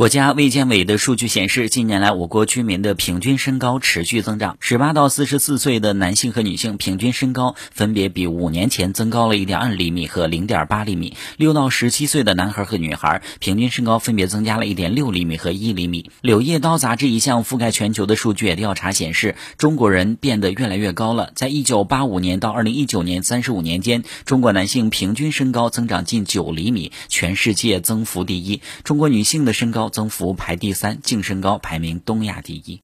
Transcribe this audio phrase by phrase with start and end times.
[0.00, 4.56] 国家卫健委的数据显示，近年来我国居民的平均身高持续增长。
[4.58, 11.18] 十八到四十四岁的男性和女性平均身高分别比五年前增高了一点二厘米和零点八厘米。
[11.36, 16.04] 六到十七岁的男孩和女孩平均身高分别增加了一点六厘米和一厘米。
[16.22, 21.30] 《柳叶刀》杂志一项覆盖全球的数据调查显示，中国人变得越来越高了。
[21.34, 28.62] 在一九八五年到二零一九年三十五年间，中国男性平均身高增长近九厘米，全世界增幅第一。
[28.82, 32.78] 中国女性的身高增幅排第三，净身高排名东亚第一。